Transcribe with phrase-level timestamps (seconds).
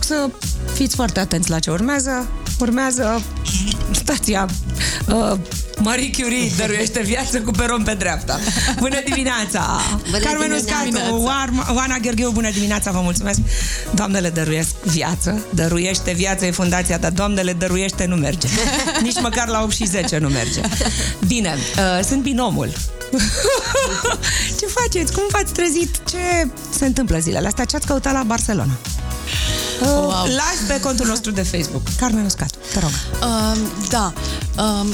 [0.00, 0.30] vă rog să
[0.72, 2.28] fiți foarte atenți la ce urmează.
[2.60, 3.22] Urmează
[3.90, 4.48] stația
[5.08, 5.38] uh,
[5.78, 8.38] Marie Curie dăruiește viață cu peron pe dreapta.
[8.78, 9.80] Bună dimineața!
[10.10, 11.72] Bună Carmen Uscatu, dimineața.
[11.74, 13.38] Oana Gheorgheu, bună dimineața, vă mulțumesc!
[13.94, 18.48] Doamnele dăruiesc viață, dăruiește viață e fundația, dar doamnele dăruiește nu merge.
[19.02, 20.60] Nici măcar la 8 și 10 nu merge.
[21.26, 22.68] Bine, uh, sunt binomul.
[24.58, 25.12] ce faceți?
[25.12, 26.02] Cum v-ați trezit?
[26.08, 26.48] Ce
[26.78, 27.64] se întâmplă zilele astea?
[27.64, 28.78] Ce ați căutat la Barcelona?
[29.80, 30.24] Uh, Wow.
[30.26, 31.82] Live pe contul nostru de Facebook.
[31.98, 32.90] Carmen Uscat, te rog.
[33.22, 34.12] Um, da.
[34.62, 34.86] Um,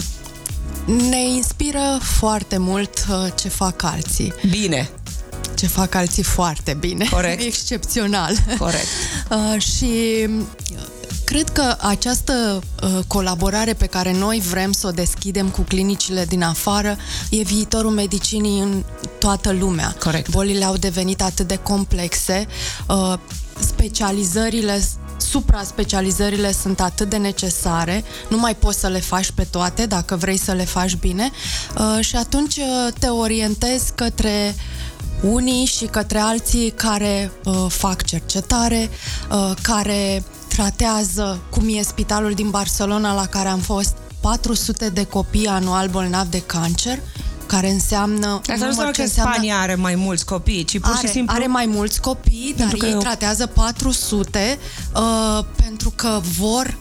[1.08, 4.32] ne inspiră foarte mult uh, ce fac alții.
[4.50, 4.90] Bine.
[5.54, 7.06] Ce fac alții foarte bine.
[7.10, 7.40] Corect.
[7.52, 8.34] Excepțional.
[8.58, 8.86] Corect.
[9.30, 10.42] Uh, și uh,
[11.24, 16.42] cred că această uh, colaborare pe care noi vrem să o deschidem cu clinicile din
[16.42, 16.96] afară
[17.30, 18.84] e viitorul medicinii în
[19.18, 19.96] toată lumea.
[19.98, 20.30] Corect.
[20.30, 22.46] Bolile au devenit atât de complexe,
[22.88, 23.14] uh,
[23.60, 24.82] specializările
[25.16, 30.36] supra-specializările sunt atât de necesare, nu mai poți să le faci pe toate dacă vrei
[30.36, 31.30] să le faci bine
[31.78, 34.54] uh, și atunci uh, te orientezi către
[35.22, 38.90] unii și către alții care uh, fac cercetare,
[39.30, 45.46] uh, care tratează, cum e spitalul din Barcelona la care am fost, 400 de copii
[45.46, 46.98] anual bolnavi de cancer,
[47.46, 48.26] care înseamnă...
[48.26, 51.06] Asta nu număr înseamnă ce că înseamnă- Spania are mai mulți copii, ci pur are,
[51.06, 51.34] și simplu...
[51.34, 54.58] are mai mulți copii, dar Pentru că ei eu- tratează 400
[54.94, 56.76] uh, pentru că vor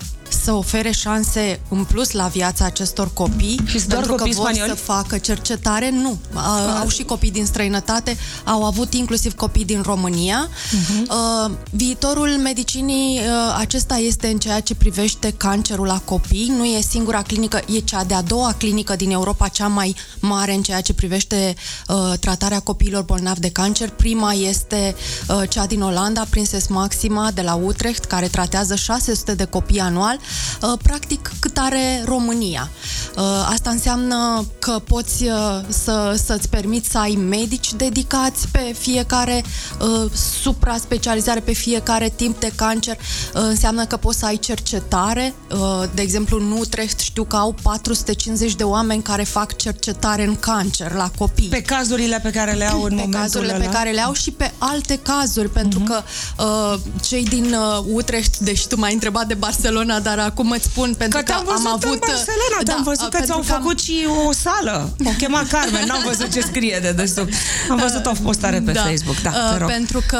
[0.46, 4.36] să ofere șanse în plus la viața acestor copii Și sunt doar pentru că copii
[4.36, 4.70] vor spanioli?
[4.70, 5.90] să facă cercetare.
[5.90, 6.42] Nu, uh,
[6.82, 10.50] au și copii din străinătate, au avut inclusiv copii din România.
[10.72, 11.08] Mhm.
[11.10, 16.54] Uh, viitorul medicinii uh, acesta este în ceea ce privește cancerul la copii.
[16.58, 20.62] Nu e singura clinică, e cea de-a doua clinică din Europa, cea mai mare în
[20.62, 21.56] ceea ce privește
[21.88, 23.90] uh, tratarea copiilor bolnavi de cancer.
[23.90, 24.96] Prima este
[25.28, 30.16] uh, cea din Olanda, Prinses Maxima de la Utrecht, care tratează 600 de copii anual,
[30.20, 30.35] uh,
[30.84, 32.70] practic cât are România.
[33.18, 35.32] Uh, asta înseamnă că poți uh,
[35.68, 39.44] să, să-ți permiți să ai medici dedicați pe fiecare
[39.80, 42.98] uh, supra-specializare, pe fiecare timp de cancer.
[42.98, 45.34] Uh, înseamnă că poți să ai cercetare.
[45.52, 50.36] Uh, de exemplu, în Utrecht știu că au 450 de oameni care fac cercetare în
[50.36, 53.64] cancer la copii Pe cazurile pe care le au în pe momentul cazurile ăla.
[53.66, 55.88] pe care le au și pe alte cazuri, pentru Mhm.
[55.88, 56.02] că
[56.44, 60.94] uh, cei din uh, Utrecht, deși tu m-ai întrebat de Barcelona, dar acum îți spun
[60.98, 63.38] pentru Că că, te-am văzut am avut în Barcelona, da, te-am văzut că pentru ți-au
[63.38, 64.96] am- făcut și o sală.
[65.06, 67.34] O chema Carmen, n-am văzut ce scrie de desubt.
[67.70, 69.70] Am văzut o postare pe Facebook, da, te Uh, rog.
[69.70, 70.18] Pentru că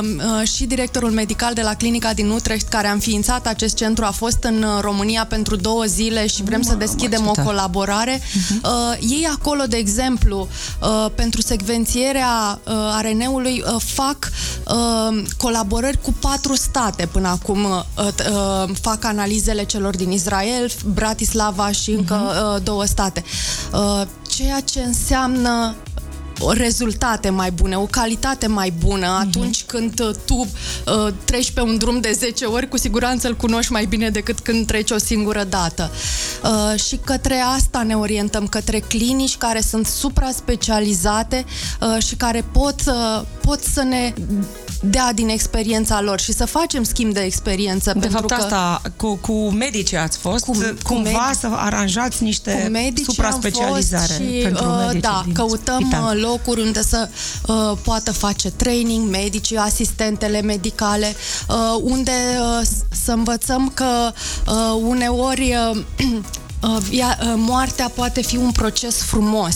[0.00, 0.08] uh,
[0.40, 4.10] uh, și directorul medical de la clinica din Utrecht, care a înființat acest centru, a
[4.10, 7.46] fost în uh, România pentru două zile și vrem să Mamă, deschidem ce o tare.
[7.46, 8.20] colaborare.
[8.62, 8.70] Uh,
[9.00, 10.48] ei acolo, de exemplu,
[10.82, 14.16] uh, pentru secvențierea uh, ARN-ului uh, fac
[14.66, 17.64] uh, colaborări cu patru state până acum.
[17.64, 23.24] Uh, uh, fac analizele celor din Israel, Bratislava și încă uh, două state.
[23.72, 25.74] Uh, ceea ce înseamnă
[26.40, 31.60] o rezultate mai bune, o calitate mai bună atunci când uh, tu uh, treci pe
[31.60, 34.98] un drum de 10 ori, cu siguranță îl cunoști mai bine decât când treci o
[34.98, 35.90] singură dată.
[36.42, 41.44] Uh, și către asta ne orientăm, către clinici care sunt supra-specializate
[41.80, 44.12] uh, și care pot, uh, pot să ne
[44.80, 47.92] dea din experiența lor și să facem schimb de experiență.
[47.92, 51.48] De pentru fapt, că asta, cu, cu medicii ați fost, Cu- cu cumva medici- să
[51.52, 56.16] aranjați niște cu medici supra-specializare am fost și, pentru uh, medicii Da, din căutăm spital.
[56.16, 57.08] uh, locuri unde să
[57.46, 61.14] uh, poată face training, medicii, asistentele medicale,
[61.48, 62.10] uh, unde
[62.40, 64.12] uh, s- să învățăm că
[64.46, 65.78] uh, uneori uh,
[66.66, 69.54] uh, via, uh, moartea poate fi un proces frumos.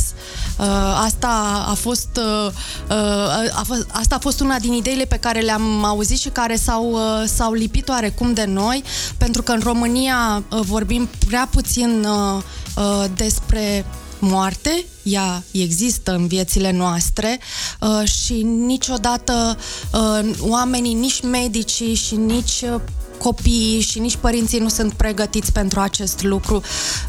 [0.58, 0.66] Uh,
[1.04, 2.52] asta a fost uh,
[2.90, 6.56] uh, a fost, asta a fost una din ideile pe care le-am auzit și care
[6.56, 8.82] s-au, uh, s-au lipit oarecum de noi,
[9.16, 12.42] pentru că în România uh, vorbim prea puțin uh,
[12.76, 13.84] uh, despre
[14.18, 17.38] moarte, ea există în viețile noastre
[17.80, 19.58] uh, și niciodată
[19.92, 22.80] uh, oamenii, nici medicii și nici uh,
[23.22, 26.62] copiii și nici părinții nu sunt pregătiți pentru acest lucru.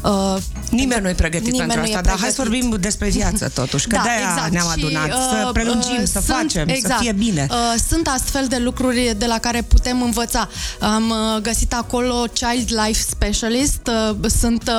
[0.04, 0.36] Uh,
[0.70, 2.60] Nimeni nu e pregătit Nimeni pentru nu e asta, dar hai să pregătit.
[2.62, 4.50] vorbim despre viață totuși, că Da, de-aia exact.
[4.52, 7.00] ne-am Și, adunat, să uh, prelungim, uh, să sunt- facem, să exact.
[7.00, 7.46] fie bine.
[7.50, 7.56] Uh,
[7.88, 10.48] Sunt astfel de lucruri de la care putem învăța.
[10.80, 13.80] Am uh, găsit acolo Child Life Specialist.
[14.10, 14.70] uh, Sunt,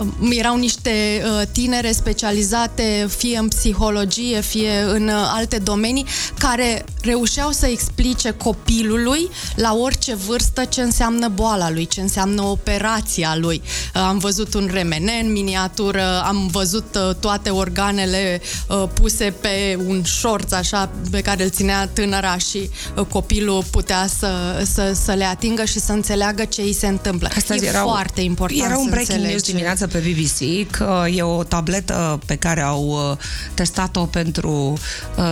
[0.00, 6.06] uh, erau niște uh, tinere specializate fie în psihologie, fie în uh, alte domenii,
[6.38, 13.36] care reușeau să explice copilului la orice vârstă ce înseamnă boala lui, ce înseamnă operația
[13.36, 13.62] lui.
[13.94, 19.78] Uh, am văzut un remene în miniatură, am văzut uh, toate organele uh, puse pe
[19.86, 22.70] un șorț așa pe care îl ținea tânăra și
[23.08, 27.28] copilul putea să, să, să le atingă și să înțeleagă ce îi se întâmplă.
[27.36, 29.28] Astăzi e era, foarte important Era un breaking înțelege.
[29.28, 33.18] news dimineața pe BBC că e o tabletă pe care au
[33.54, 34.78] testat-o pentru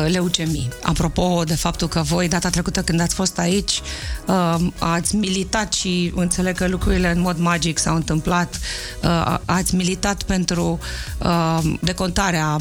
[0.06, 0.68] leucemii.
[0.82, 3.82] Apropo de faptul că voi data trecută când ați fost aici
[4.78, 8.60] ați militat și înțeleg că lucrurile în mod magic s-au întâmplat.
[9.44, 10.78] Ați militat pentru
[11.80, 12.56] decontarea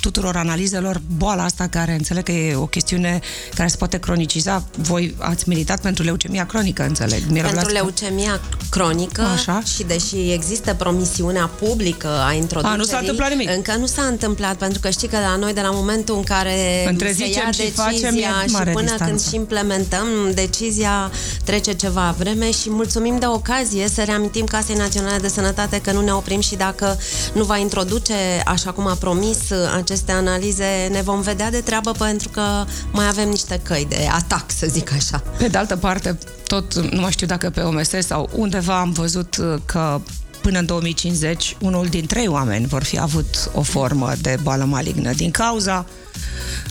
[0.00, 3.20] tuturor analizelor, boala asta care înțeleg că e o chestiune
[3.54, 4.64] care se poate croniciza.
[4.76, 7.22] Voi ați militat pentru leucemia cronică, înțeleg.
[7.42, 8.40] Pentru leucemia
[8.70, 9.62] cronică Așa.
[9.74, 13.50] și deși există promisiunea publică a introducerii, a, nu s-a întâmplat nimic.
[13.50, 16.86] încă nu s-a întâmplat, pentru că știi că la noi de la momentul în care
[16.88, 18.14] Între se ia decizia și, facem,
[18.48, 19.04] și până distanță.
[19.04, 21.10] când și implementăm decizia
[21.44, 26.00] trece ceva vreme și mulțumim de ocazie să reamintim Casei Naționale de Sănătate că nu
[26.00, 26.98] ne oprim și dacă
[27.34, 28.14] nu va introduce,
[28.44, 29.38] așa cum a promis,
[29.76, 34.44] aceste analize, ne vom vedea de treabă pentru că mai avem niște căi de atac,
[34.46, 35.22] să zic așa.
[35.38, 39.36] Pe de altă parte, tot, nu mai știu dacă pe OMS sau undeva am văzut
[39.64, 40.00] că
[40.42, 45.12] până în 2050 unul din trei oameni vor fi avut o formă de boală malignă
[45.12, 45.86] din cauza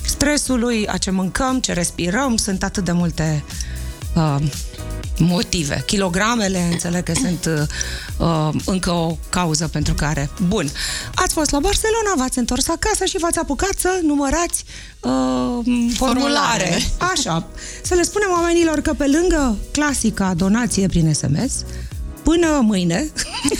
[0.05, 3.43] stresului, a ce mâncăm, ce respirăm, sunt atât de multe
[4.15, 4.35] uh,
[5.19, 5.83] motive.
[5.85, 7.67] Kilogramele, înțeleg că sunt
[8.17, 10.29] uh, încă o cauză pentru care...
[10.47, 10.69] Bun,
[11.15, 14.63] ați fost la Barcelona, v-ați întors acasă și v-ați apucat să numărați
[14.99, 15.93] uh, formulare.
[15.95, 16.83] formulare.
[17.13, 17.47] Așa.
[17.83, 21.63] Să le spunem oamenilor că pe lângă clasica donație prin SMS,
[22.23, 23.11] până mâine,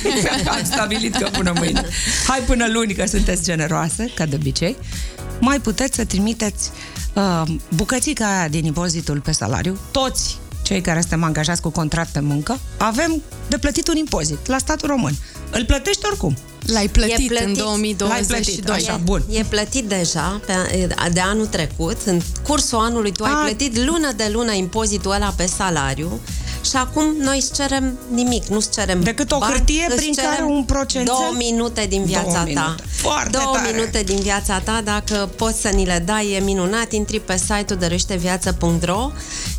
[0.58, 1.86] am stabilit că până mâine,
[2.28, 4.78] hai până luni că sunteți generoase, ca de obicei,
[5.40, 6.70] mai puteți să trimiteți
[7.14, 7.44] uh,
[7.76, 10.38] bucățica aia din impozitul pe salariu, toți
[10.70, 14.88] cei care suntem angajați cu contract de muncă, avem de plătit un impozit la statul
[14.90, 15.14] român.
[15.52, 16.38] Îl plătești oricum.
[16.66, 18.08] L-ai plătit, plătit în 2022.
[18.08, 19.24] L-ai plătit, așa, bun.
[19.30, 20.54] E plătit deja pe,
[21.12, 21.98] de anul trecut.
[22.06, 23.28] În cursul anului tu A...
[23.28, 26.20] ai plătit lună de lună impozitul ăla pe salariu
[26.62, 30.64] și acum noi îți cerem nimic, nu-ți cerem Decât o bani, hârtie prin care un
[30.64, 31.06] procent...
[31.06, 32.76] Două minute din viața două ta.
[32.90, 33.72] Foarte două tare.
[33.72, 36.92] minute din viața ta, dacă poți să ni le dai, e minunat.
[36.92, 39.12] Intri pe site-ul dărâșteviață.ro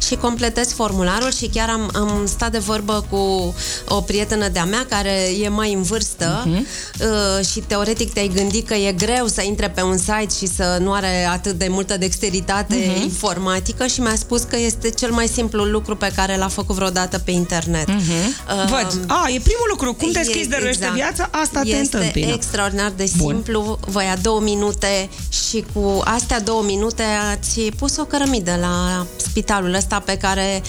[0.07, 3.55] și completezi formularul și chiar am, am stat de vorbă cu
[3.89, 6.61] o prietenă de-a mea care e mai în vârstă uh-huh.
[7.01, 10.79] uh, și teoretic te-ai gândit că e greu să intre pe un site și să
[10.81, 13.03] nu are atât de multă dexteritate uh-huh.
[13.03, 16.90] informatică și mi-a spus că este cel mai simplu lucru pe care l-a făcut vreodată
[17.25, 17.89] pe internet.
[17.89, 18.27] Uh-huh.
[18.49, 19.05] Uh, Văd.
[19.07, 19.95] A, e primul lucru.
[19.95, 20.95] Cum te schizi de exact.
[20.95, 22.27] viața, asta este te întâmpină.
[22.27, 23.63] Este extraordinar de simplu.
[23.63, 23.79] Bun.
[23.93, 27.03] Vă ia două minute și cu astea două minute
[27.33, 30.63] ați pus o cărămidă la spitalul ăsta pe care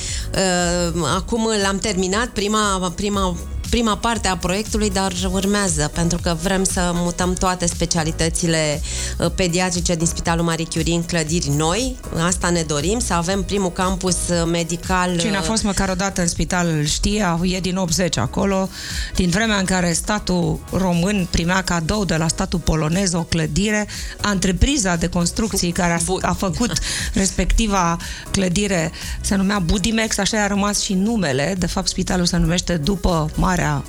[0.93, 3.35] uh, acum l-am terminat, prima, prima
[3.71, 8.81] prima parte a proiectului, dar urmează, pentru că vrem să mutăm toate specialitățile
[9.17, 11.97] uh, pediatrice din Spitalul Marie Curie în clădiri noi.
[12.25, 15.17] Asta ne dorim, să avem primul campus uh, medical.
[15.17, 18.69] Cine a uh, fost măcar o dată în spital îl știe, e din 80 acolo,
[19.15, 23.87] din vremea în care statul român primea cadou de la statul polonez o clădire,
[24.21, 26.71] întrepriza de construcții care a, a făcut
[27.13, 27.97] respectiva
[28.31, 28.91] clădire
[29.21, 33.59] se numea Budimex, așa a rămas și numele, de fapt spitalul se numește după mare
[33.61, 33.83] marea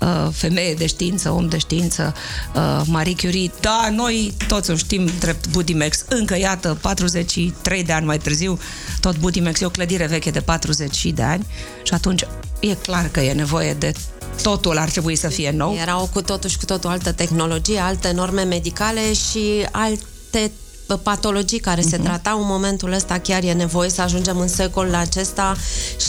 [0.00, 2.14] uh, femeie de știință, om de știință,
[2.54, 3.50] uh, Marie Curie.
[3.60, 6.04] Da, noi toți o știm drept Budimex.
[6.08, 8.58] Încă, iată, 43 de ani mai târziu,
[9.00, 11.46] tot Budimex e o clădire veche de 40 de ani
[11.82, 12.22] și atunci
[12.60, 13.92] e clar că e nevoie de
[14.42, 15.76] totul ar trebui să fie nou.
[15.80, 20.52] Erau cu totul și cu totul altă tehnologie, alte norme medicale și alte
[20.94, 21.88] patologii care uh-huh.
[21.88, 22.04] se mhm.
[22.04, 25.56] tratau în momentul ăsta, chiar e nevoie să ajungem în secolul acesta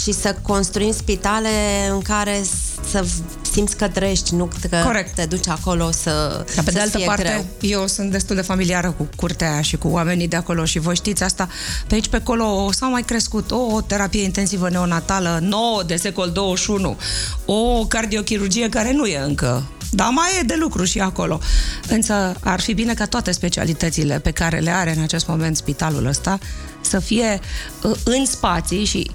[0.02, 1.48] și să construim spitale
[1.92, 2.42] în care
[2.90, 3.04] să
[3.52, 5.14] simți că trăiești, nu că Corect.
[5.14, 7.46] te duci acolo să Dar pe să de altă parte, greu.
[7.60, 10.94] eu sunt destul de familiară cu curtea aia și cu oamenii de acolo și voi
[10.94, 11.48] știți asta.
[11.86, 16.96] Pe aici, pe acolo, s-au mai crescut o terapie intensivă neonatală nouă de secol 21,
[17.44, 21.40] o cardiochirurgie care nu e încă dar mai e de lucru și acolo.
[21.88, 26.06] Însă ar fi bine ca toate specialitățile pe care le are în acest moment spitalul
[26.06, 26.38] ăsta
[26.80, 27.40] să fie
[27.82, 29.10] uh, în spații și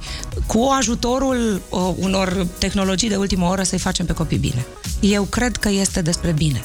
[0.45, 4.65] cu ajutorul uh, unor tehnologii de ultimă oră să-i facem pe copii bine.
[4.99, 6.63] Eu cred că este despre bine.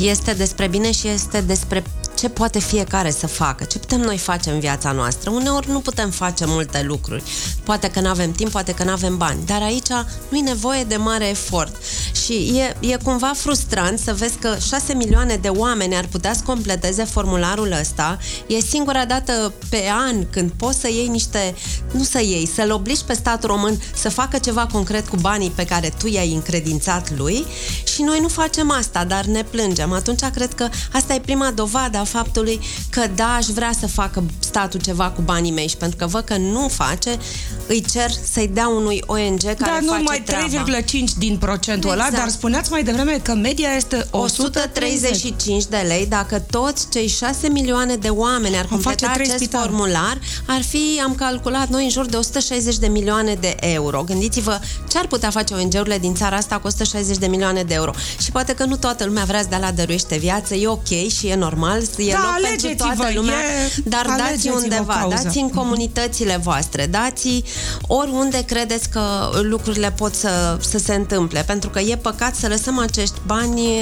[0.00, 1.82] Este despre bine și este despre
[2.16, 5.30] ce poate fiecare să facă, ce putem noi face în viața noastră.
[5.30, 7.22] Uneori nu putem face multe lucruri.
[7.62, 9.88] Poate că nu avem timp, poate că nu avem bani, dar aici
[10.28, 11.76] nu e nevoie de mare efort.
[12.24, 16.40] Și e, e cumva frustrant să vezi că 6 milioane de oameni ar putea să
[16.44, 18.18] completeze formularul ăsta.
[18.46, 21.54] E singura dată pe an când poți să iei niște,
[21.90, 25.64] nu să iei, să-l obligi pe statul român să facă ceva concret cu banii pe
[25.64, 27.46] care tu i-ai încredințat lui
[27.94, 29.92] și noi nu facem asta, dar ne plângem.
[29.92, 32.60] Atunci cred că asta e prima dovadă a faptului
[32.90, 36.24] că da, aș vrea să facă statul ceva cu banii mei și pentru că văd
[36.24, 37.18] că nu face,
[37.66, 40.64] îi cer să-i dea unui ONG care Dar face numai treaba.
[40.80, 40.84] 3,5
[41.18, 42.22] din procentul ăla, Exact.
[42.22, 45.10] dar spuneați mai devreme că media este 130.
[45.10, 49.26] 135 de lei, dacă toți cei 6 milioane de oameni ar Am face completa trei
[49.26, 49.64] acest spitale.
[49.66, 54.02] formular, ar fi, am calculat noi, în jur de 160 de milioane de euro.
[54.02, 54.58] Gândiți-vă
[54.88, 57.90] ce ar putea face ONG-urile din țara asta cu 160 de milioane de euro.
[58.22, 61.26] Și poate că nu toată lumea vrea să dea la dăruiește viață, e ok și
[61.26, 64.94] e normal, e Da, loc pentru alegeți-vă, toată lumea, e- dar dați alegeți-vă o undeva,
[64.94, 65.20] cauză.
[65.22, 67.42] dați în comunitățile voastre, dați
[67.86, 69.00] oriunde credeți că
[69.42, 73.80] lucrurile pot să, să se întâmple, pentru că e păcat să lăsăm acești bani uh,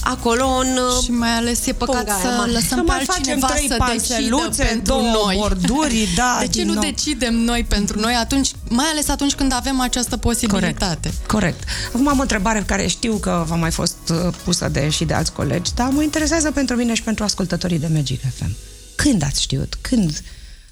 [0.00, 2.50] acolo în Și mai ales e păcat Punga aia să mare.
[2.50, 5.36] lăsăm Să pe mai facem altcineva trei să parceluțe, decidă pentru două noi.
[5.38, 6.82] borduri, da, De ce din nu nou.
[6.82, 11.12] decidem noi pentru noi atunci, mai ales atunci când avem această posibilitate?
[11.26, 11.26] Corect.
[11.26, 11.62] Corect.
[11.88, 15.14] Acum am o întrebare care știu că v-a mai fost uh, pusă de și de
[15.14, 18.56] alți colegi, dar mă interesează pentru mine și pentru ascultătorii de Magic FM.
[18.94, 19.78] Când ați știut?
[19.80, 20.22] Când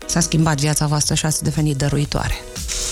[0.07, 2.35] s-a schimbat viața voastră și ați devenit dăruitoare?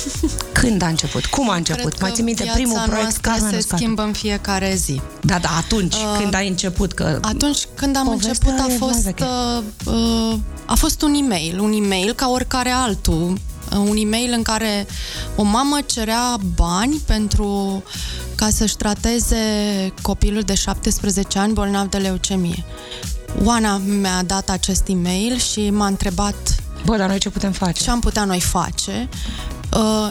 [0.60, 1.26] Când a început?
[1.26, 1.88] Cum a început?
[1.88, 3.78] Cred mai că țin minte viața primul proiect noastră Carmen se Uscat.
[3.78, 5.00] schimbă în fiecare zi.
[5.20, 7.18] Da, da, atunci, când ai început că...
[7.22, 9.24] Atunci când am Povestea început a e mai fost, veche.
[9.24, 13.38] uh, uh, a fost un e-mail, un e-mail ca oricare altul,
[13.72, 14.86] uh, un e-mail în care
[15.36, 17.82] o mamă cerea bani pentru
[18.34, 19.36] ca să-și trateze
[20.02, 22.64] copilul de 17 ani bolnav de leucemie.
[23.42, 26.34] Oana mi-a dat acest e-mail și m-a întrebat
[26.84, 27.82] Bă, dar noi ce putem face?
[27.82, 29.08] ce am putea noi face,
[29.76, 30.08] uh,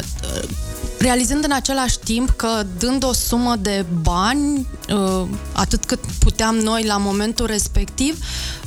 [0.99, 6.83] realizând în același timp că dând o sumă de bani, uh, atât cât puteam noi
[6.85, 8.17] la momentul respectiv,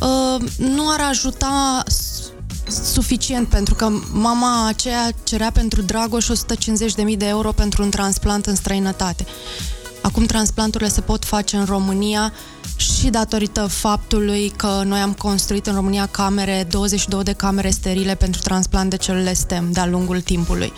[0.01, 2.31] uh, nu ar ajuta s-
[2.93, 8.55] suficient, pentru că mama aceea cerea pentru Dragoș 150.000 de euro pentru un transplant în
[8.55, 9.27] străinătate.
[10.07, 12.33] Acum transplanturile se pot face în România
[12.77, 18.41] și datorită faptului că noi am construit în România camere, 22 de camere sterile pentru
[18.41, 20.73] transplant de celule STEM de-a lungul timpului.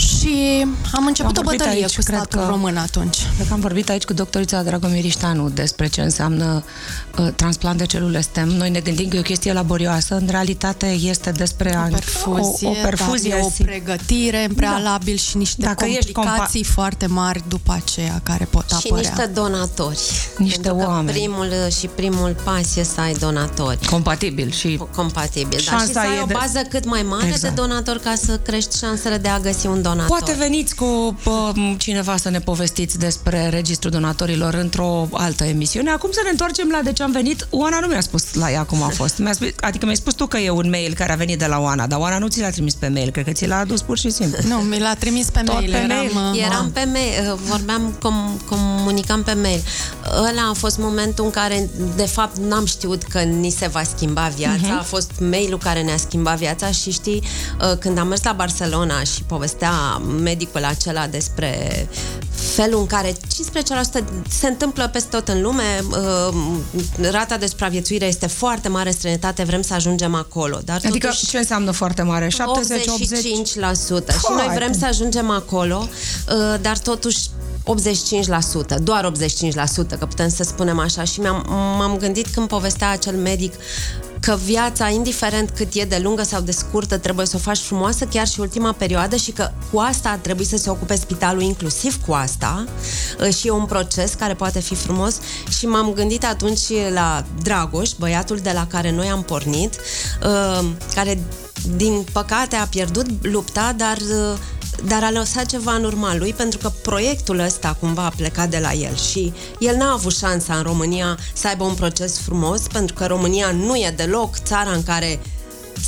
[0.00, 3.16] Și am început Am o vorbit bătălie aici, cu cred statul că- român atunci.
[3.34, 6.64] Cred că am vorbit aici cu doctorița Dragomir Iștanu despre ce înseamnă
[7.18, 8.48] uh, transplant de celule STEM.
[8.48, 12.70] Noi ne gândim că e o chestie laborioasă, în realitate este despre a- Perfuzie, o,
[12.70, 17.06] o perfuzie dar e o sim- pregătire în prealabil și niște Dacă ești complicații foarte
[17.06, 19.10] mari după aceea care pot și apărea.
[19.10, 19.98] niște donatori.
[20.36, 21.18] Niște Pentru că oameni.
[21.18, 25.48] primul și primul pas e să ai donatori compatibil și compatibil.
[25.50, 27.42] Dar și Șansa să ai e o de- bază cât mai mare Exact.
[27.54, 29.89] de donatori ca să crești șansele de a găsi un donator.
[30.06, 35.90] Poate veniți cu pă, cineva să ne povestiți despre Registrul Donatorilor într-o altă emisiune.
[35.90, 37.46] Acum să ne întoarcem la de ce am venit.
[37.50, 39.18] Oana nu mi-a spus la ea cum a fost.
[39.18, 41.58] Mi-a spus, adică mi-ai spus tu că e un mail care a venit de la
[41.58, 43.98] Oana, dar Oana nu ți l-a trimis pe mail, cred că ți l-a adus pur
[43.98, 44.38] și simplu.
[44.48, 45.70] Nu, mi l-a trimis pe Tot mail.
[45.70, 46.32] pe eram, mail?
[46.34, 49.62] uh, Eram pe mail, vorbeam, com, comunicam pe mail.
[50.16, 54.32] Ăla a fost momentul în care, de fapt, n-am știut că ni se va schimba
[54.36, 54.76] viața.
[54.78, 57.22] A fost mailul care ne-a schimbat viața și știi,
[57.60, 59.69] uh, când am mers la Barcelona și povestea
[60.22, 61.88] medicul acela despre
[62.54, 63.16] felul în care 15%
[64.28, 66.34] se întâmplă peste tot în lume, uh,
[67.10, 70.58] rata de supraviețuire este foarte mare în străinătate, vrem să ajungem acolo.
[70.64, 72.28] Dar Adică totuși, ce înseamnă foarte mare?
[72.28, 73.10] 70, 80?
[73.10, 74.12] 85%.
[74.12, 74.78] Și noi Hai, vrem cum?
[74.78, 77.18] să ajungem acolo, uh, dar totuși
[77.64, 81.04] 85%, doar 85%, că putem să spunem așa.
[81.04, 81.44] Și mi-am,
[81.78, 83.54] m-am gândit când povestea acel medic
[84.20, 88.04] că viața, indiferent cât e de lungă sau de scurtă, trebuie să o faci frumoasă
[88.04, 92.00] chiar și ultima perioadă și că cu asta ar trebui să se ocupe spitalul inclusiv
[92.06, 92.64] cu asta
[93.20, 95.18] uh, și e un proces care poate fi frumos
[95.58, 96.60] și m-am gândit atunci
[96.92, 99.76] la Dragoș, băiatul de la care noi am pornit,
[100.22, 100.64] uh,
[100.94, 101.22] care
[101.76, 104.38] din păcate a pierdut lupta, dar uh,
[104.86, 108.58] dar a lăsat ceva în urma lui pentru că proiectul ăsta cumva a plecat de
[108.58, 112.94] la el și el n-a avut șansa în România să aibă un proces frumos pentru
[112.94, 115.20] că România nu e deloc țara în care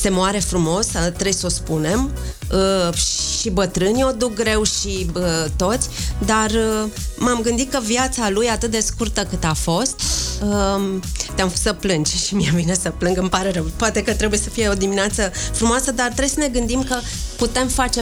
[0.00, 2.10] se moare frumos, trebuie să o spunem,
[2.52, 2.94] uh,
[3.40, 5.88] și bătrânii o duc greu și uh, toți,
[6.26, 10.00] dar uh, m-am gândit că viața lui, atât de scurtă cât a fost,
[10.42, 11.00] um,
[11.34, 13.64] te-am făcut să plângi și mie vine să plâng, îmi pare rău.
[13.76, 16.96] Poate că trebuie să fie o dimineață frumoasă, dar trebuie să ne gândim că
[17.36, 18.00] putem face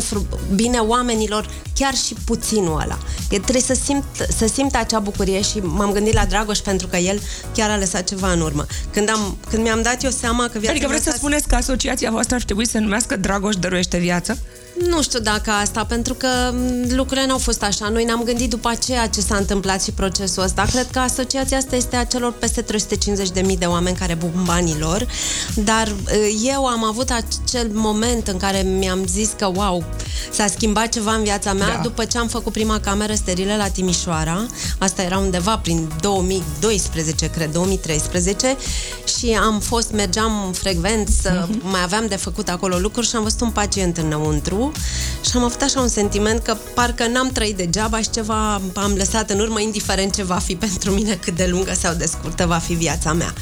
[0.54, 2.98] bine oamenilor chiar și puținul ăla.
[3.30, 4.04] E, trebuie să simt,
[4.36, 7.20] să simt acea bucurie și m-am gândit la Dragoș pentru că el
[7.54, 8.66] chiar a lăsat ceva în urmă.
[8.90, 12.10] Când, am, când mi-am dat eu seama că viața Adică vreți să spuneți că asociația
[12.10, 14.38] voastră ar trebui să se numească Dragoș dăruiește viață?
[14.88, 16.28] Nu știu dacă asta, pentru că
[16.88, 17.88] lucrurile nu au fost așa.
[17.88, 20.62] Noi ne-am gândit după aceea ce s-a întâmplat și procesul ăsta.
[20.70, 25.06] Cred că asociația asta este a celor peste 350.000 de oameni care bun banii lor,
[25.54, 29.84] dar uh, eu am avut acel moment în care mi-am zis că, wow,
[30.32, 31.80] s-a schimbat ceva în viața mea da.
[31.82, 34.46] după ce am făcut prima cameră sterilă la Timișoara.
[34.78, 38.56] Asta era undeva prin 2012, cred, 2013
[39.18, 41.62] și am fost, mergeam frecvent, să uh-huh.
[41.62, 44.69] mai aveam de făcut acolo lucruri și am văzut un pacient înăuntru
[45.24, 49.30] și am avut așa un sentiment că parcă n-am trăit degeaba și ceva am lăsat
[49.30, 52.58] în urmă, indiferent ce va fi pentru mine, cât de lungă sau de scurtă va
[52.58, 53.34] fi viața mea.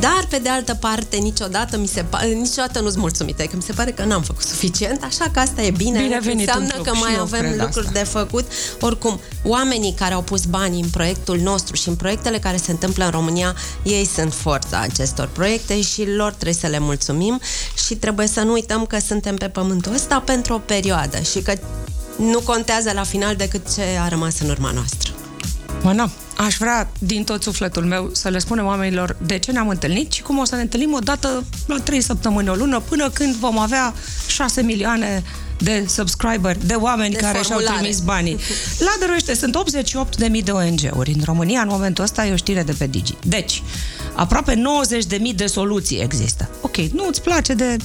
[0.00, 3.72] Dar, pe de altă parte, niciodată, mi se pa- niciodată nu-s mulțumită, că mi se
[3.72, 6.02] pare că n-am făcut suficient, așa că asta e bine.
[6.02, 7.98] bine venit Înseamnă că mai avem lucruri asta.
[7.98, 8.44] de făcut.
[8.80, 13.04] Oricum, oamenii care au pus banii în proiectul nostru și în proiectele care se întâmplă
[13.04, 17.40] în România, ei sunt forța acestor proiecte și lor trebuie să le mulțumim
[17.86, 21.52] și trebuie să nu uităm că suntem pe pământul ăsta pentru o perioadă și că
[22.16, 25.12] nu contează la final decât ce a rămas în urma noastră.
[25.82, 30.12] Mana, aș vrea din tot sufletul meu să le spunem oamenilor de ce ne-am întâlnit
[30.12, 33.34] și cum o să ne întâlnim o dată la 3 săptămâni, o lună, până când
[33.34, 33.94] vom avea
[34.26, 35.22] 6 milioane
[35.58, 38.38] de subscriber, de oameni de care și-au trimis banii.
[38.86, 39.56] La Dăruiește sunt
[40.38, 43.14] 88.000 de ONG-uri în România, în momentul ăsta e o știre de pe Digi.
[43.24, 43.62] Deci,
[44.14, 46.50] aproape 90.000 de soluții există.
[46.60, 47.76] Ok, nu îți place de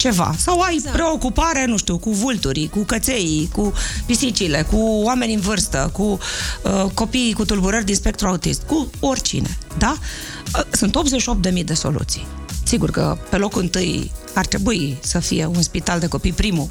[0.00, 0.34] ceva.
[0.38, 0.94] Sau ai exact.
[0.94, 3.72] preocupare, nu știu, cu vulturii, cu căței, cu
[4.06, 6.02] pisicile, cu oameni în vârstă, cu
[6.62, 9.58] uh, copiii cu tulburări din spectru autist, cu oricine.
[9.78, 9.96] Da?
[10.56, 10.96] Uh, sunt
[11.52, 12.26] 88.000 de soluții.
[12.62, 16.68] Sigur că pe locul întâi ar trebui să fie un spital de copii primul,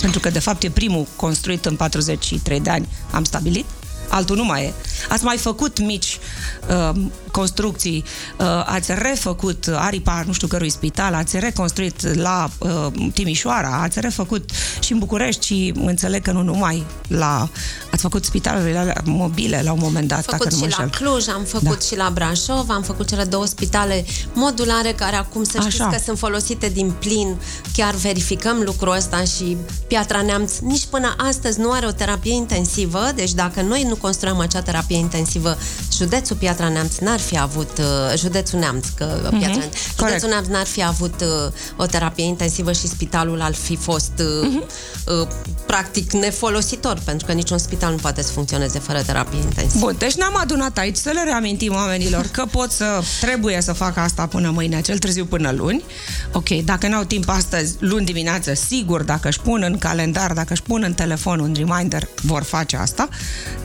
[0.00, 3.64] pentru că de fapt e primul construit în 43 de ani, am stabilit
[4.12, 4.72] altul nu mai e.
[5.08, 6.18] Ați mai făcut mici
[6.68, 7.00] uh,
[7.30, 8.04] construcții,
[8.38, 14.50] uh, ați refăcut aripa nu știu cărui spital, ați reconstruit la uh, Timișoara, ați refăcut
[14.80, 17.48] și în București și înțeleg că nu numai la...
[17.92, 21.28] Ați făcut spitalurile mobile la un moment dat, am făcut dacă și nu la Cluj,
[21.28, 21.84] am făcut da.
[21.86, 25.90] și la Brașov, am făcut cele două spitale modulare care acum să știți Așa.
[25.90, 27.36] că sunt folosite din plin.
[27.72, 33.12] Chiar verificăm lucrul ăsta și Piatra Neamț nici până astăzi nu are o terapie intensivă,
[33.14, 35.56] deci dacă noi nu construim acea terapie intensivă,
[35.96, 39.38] județul Piatra Neamț n-ar fi avut, uh, județul Neamț, că uh, mm-hmm.
[39.38, 43.76] Piatra Neamț, județul Neamț n-ar fi avut uh, o terapie intensivă și spitalul ar fi
[43.76, 44.66] fost mm-hmm.
[45.20, 45.28] uh,
[45.66, 49.84] practic nefolositor, pentru că niciun spital nu poate să funcționeze fără terapie intensivă.
[49.84, 54.00] Bun, deci ne-am adunat aici să le reamintim oamenilor că pot să, trebuie să facă
[54.00, 55.84] asta până mâine, cel târziu până luni.
[56.32, 60.62] Ok, dacă n-au timp astăzi, luni dimineață, sigur, dacă își pun în calendar, dacă își
[60.62, 63.08] pun în telefon un reminder, vor face asta.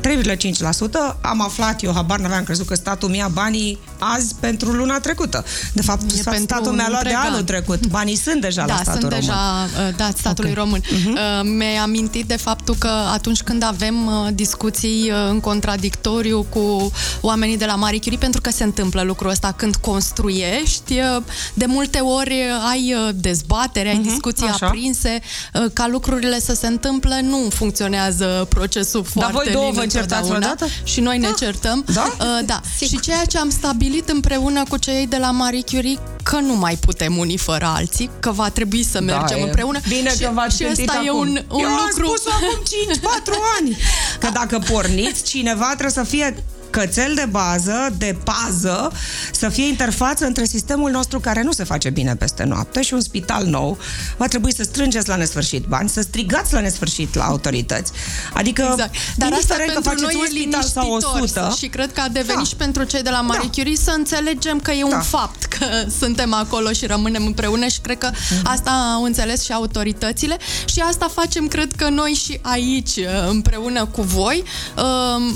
[0.02, 1.18] 3,5%.
[1.22, 5.46] Am aflat, eu habar n-aveam crezut că statul mi-a banii azi pentru luna trecută.
[5.74, 7.88] De fapt, e statul mi-a luat de anul trecut.
[7.88, 9.20] Banii sunt deja da, la statul sunt român.
[9.20, 10.64] deja uh, da, statului okay.
[10.64, 10.82] român.
[10.82, 11.44] Uh-huh.
[11.44, 17.58] Mi-ai amintit de faptul că atunci când avem uh, discuții uh, în contradictoriu cu oamenii
[17.58, 21.00] de la Marie Curie, pentru că se întâmplă lucrul ăsta când construiești,
[21.54, 22.36] de multe ori
[22.70, 24.04] ai dezbatere, ai uh-huh.
[24.04, 24.66] discuții Așa.
[24.66, 25.20] aprinse,
[25.74, 30.66] ca lucrurile să se întâmple, nu funcționează procesul foarte Dar voi două vă certați vreodată?
[30.84, 31.34] Și noi ne ah.
[31.38, 31.86] certăm.
[31.94, 32.07] Da?
[32.20, 32.62] Uh, da.
[32.78, 36.76] Și ceea ce am stabilit împreună cu cei de la Marie Curie că nu mai
[36.76, 39.42] putem unii fără alții, că va trebui să da, mergem e.
[39.42, 39.80] împreună.
[39.88, 41.06] Bine și, că v-ați și ăsta acum.
[41.06, 42.08] e un, un Eu lucru...
[42.08, 42.64] am spus acum
[43.00, 43.78] 5-4 ani.
[44.20, 46.44] Că dacă porniți, cineva trebuie să fie
[46.80, 48.92] cățel de bază, de pază,
[49.32, 53.02] să fie interfață între sistemul nostru care nu se face bine peste noapte și un
[53.02, 53.78] spital nou.
[54.18, 57.92] Va trebui să strângeți la nesfârșit bani, să strigați la nesfârșit la autorități.
[58.34, 58.96] Adică, exact.
[59.16, 61.56] Dar asta că faceți noi un spital sau 100...
[61.58, 62.44] Și cred că a devenit da.
[62.44, 63.62] și pentru cei de la Marie da.
[63.62, 65.00] Curie să înțelegem că e un da.
[65.00, 65.66] fapt că
[66.00, 68.42] suntem acolo și rămânem împreună și cred că mm-hmm.
[68.44, 74.02] asta au înțeles și autoritățile și asta facem, cred că noi și aici, împreună cu
[74.02, 74.44] voi,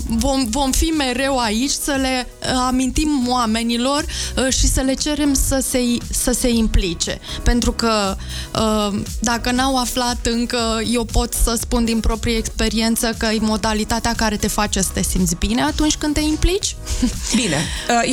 [0.08, 4.06] vom, vom fi mereu mereu aici să le uh, amintim oamenilor
[4.38, 7.20] uh, și să le cerem să se, să se implice.
[7.44, 8.16] Pentru că
[8.56, 14.14] uh, dacă n-au aflat încă, eu pot să spun din proprie experiență că e modalitatea
[14.16, 16.76] care te face să te simți bine atunci când te implici.
[17.36, 17.58] Bine.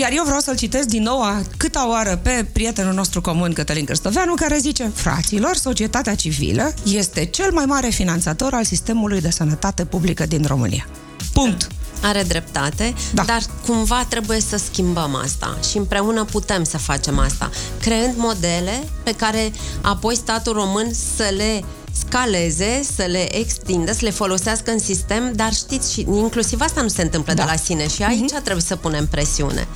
[0.01, 3.85] Iar eu vreau să-l citesc din nou a câta oară pe prietenul nostru comun, Cătălin
[3.85, 9.85] Cârstoveanu, care zice Fraților, societatea civilă este cel mai mare finanțator al sistemului de sănătate
[9.85, 10.89] publică din România.
[11.33, 11.69] Punct.
[12.03, 13.23] Are dreptate, Da.
[13.23, 19.13] dar cumva trebuie să schimbăm asta și împreună putem să facem asta, creând modele pe
[19.13, 21.65] care apoi statul român să le
[22.07, 26.89] scaleze, să le extindă, să le folosească în sistem, dar știți, și inclusiv asta nu
[26.89, 27.43] se întâmplă Da.
[27.45, 29.67] de la sine și aici trebuie să punem presiune.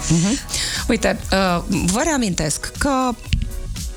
[0.89, 3.11] Uite, uh, vă reamintesc că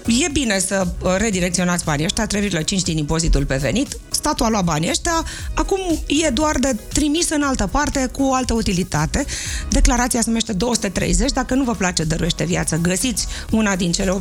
[0.05, 3.97] e bine să uh, redirecționați banii ăștia, 3,5 din impozitul pe venit.
[4.25, 8.33] Statul a luat banii ăștia, acum e doar de trimis în altă parte cu o
[8.33, 9.25] altă utilitate.
[9.69, 14.11] Declarația se numește 230, dacă nu vă place Dăruiește Viață, găsiți una din cele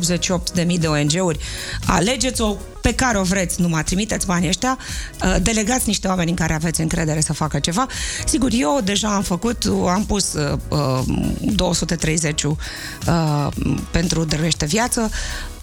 [0.61, 1.39] 88.000 de ONG-uri,
[1.85, 4.77] alegeți-o pe care o vreți, numai trimiteți banii ăștia,
[5.23, 7.87] uh, delegați niște oameni în care aveți încredere să facă ceva.
[8.25, 10.99] Sigur, eu deja am făcut, am pus uh, uh,
[11.41, 12.55] 230 uh,
[13.91, 15.09] pentru Dăruiește Viață,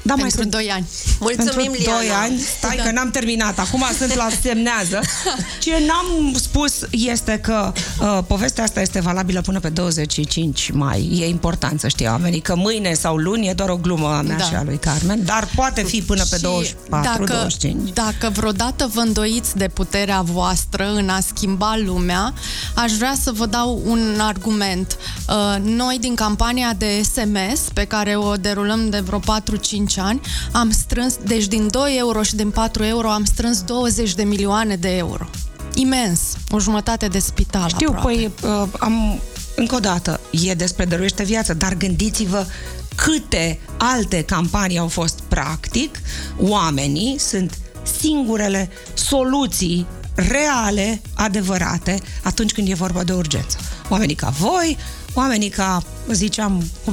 [0.02, 0.88] da, mai Pentru sunt 2 ani.
[1.20, 1.98] Mulțumim, pentru Liana.
[1.98, 2.38] 2 ani.
[2.58, 2.82] Stai Da.
[2.82, 3.58] că n-am terminat.
[3.58, 5.00] Acum sunt la semnează.
[5.64, 11.18] Ce n-am spus este că uh, povestea asta este valabilă până pe 25 mai.
[11.20, 14.36] E important să știe oamenii că mâine sau luni e doar o glumă a mea
[14.36, 14.44] Da.
[14.44, 17.90] și a lui Carmen, dar poate fi până pe Și 24, 25.
[17.92, 22.34] Dacă vreodată vă îndoiți de puterea voastră în a schimba lumea,
[22.74, 24.96] aș vrea să vă dau un argument.
[25.28, 30.20] Uh, Noi, din campania de SMS, pe care o derulăm de vreo 4-5 ani,
[30.52, 34.76] am strâns, deci din 2 euro și din 4 euro, am strâns 20 de milioane
[34.76, 35.26] de euro.
[35.74, 36.20] Imens.
[36.50, 38.12] O jumătate de spital Știu, aproape.
[38.12, 39.20] păi uh, am
[39.56, 42.46] încă o dată, e despre dăruiește viață, dar gândiți-vă
[42.94, 45.98] câte alte campanii au fost practic,
[46.38, 47.58] oamenii sunt
[48.00, 53.56] singurele soluții reale, adevărate, atunci când e vorba de urgență.
[53.88, 54.76] Oamenii ca voi,
[55.14, 56.92] oamenii ca, ziceam, 87.999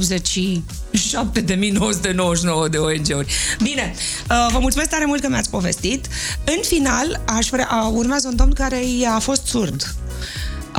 [2.69, 3.33] de ONG-uri.
[3.63, 3.93] Bine,
[4.29, 6.07] uh, vă mulțumesc tare mult că mi-ați povestit.
[6.43, 9.95] În final, aș vrea, a, urmează un domn care i-a fost surd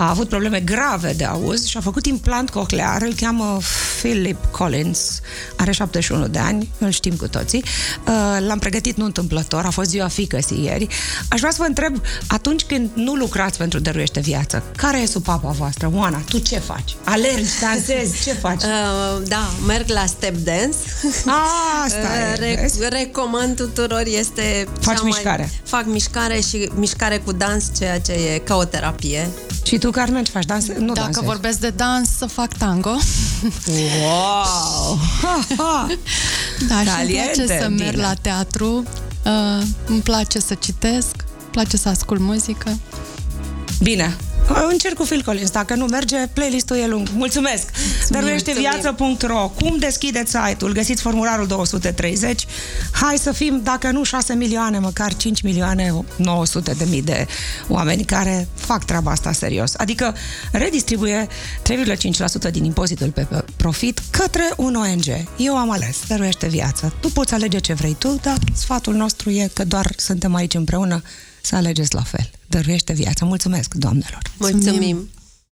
[0.01, 3.59] a avut probleme grave de auz și a făcut implant coclear, îl cheamă
[3.99, 5.21] Philip Collins,
[5.57, 7.65] are 71 de ani, îl știm cu toții.
[8.07, 10.87] Uh, L-am pregătit nu întâmplător, a fost ziua fiicăsii ieri.
[11.29, 15.49] Aș vrea să vă întreb, atunci când nu lucrați pentru Dăruiește Viață, care e supapa
[15.51, 15.91] voastră?
[15.95, 16.97] Oana, tu ce faci?
[17.05, 18.63] Alergi, dansezi, ce faci?
[18.63, 20.77] Uh, da, merg la step dance.
[21.27, 21.43] A,
[21.85, 22.79] asta e, Uh, Re- vezi?
[22.89, 25.43] recomand tuturor, este Faci cea mișcare.
[25.43, 29.29] Mai, fac mișcare și mișcare cu dans, ceea ce e ca o terapie.
[29.65, 30.45] Și tu, Carmen, ce faci?
[30.45, 30.77] Danse?
[30.79, 31.25] Nu Dacă dansezi.
[31.27, 32.97] vorbesc de dans, să fac tango.
[34.01, 34.99] Wow!
[35.23, 35.87] Ha, ha.
[36.69, 38.03] Da, și îmi Caliente, place să merg bine.
[38.03, 38.83] la teatru,
[39.25, 42.79] uh, îmi place să citesc, îmi place să ascult muzică.
[43.83, 44.17] Bine.
[44.71, 45.51] Încerc cu Phil Collins.
[45.51, 47.09] Dacă nu merge, playlistul e lung.
[47.15, 47.71] Mulțumesc!
[48.09, 50.73] Dăruieșteviață.ro Cum deschideți site-ul?
[50.73, 52.47] Găsiți formularul 230.
[52.93, 57.27] Hai să fim, dacă nu 6 milioane, măcar 5 milioane 900 de mii de
[57.69, 59.75] oameni care fac treaba asta serios.
[59.77, 60.15] Adică
[60.53, 61.27] redistribuie
[62.47, 65.27] 3,5% din impozitul pe pe profit către un ONG.
[65.37, 65.97] Eu am ales.
[66.09, 66.95] Dăruiește viață.
[67.01, 71.03] Tu poți alege ce vrei tu, dar sfatul nostru e că doar suntem aici împreună
[71.41, 72.40] să alegeți la fel.
[72.51, 73.25] Dăruiește viață.
[73.25, 74.23] Mulțumesc, doamnelor!
[74.39, 75.09] Mulțumim!